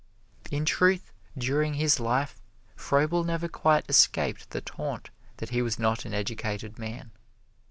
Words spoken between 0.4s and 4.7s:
In truth, during his life, Froebel never quite escaped the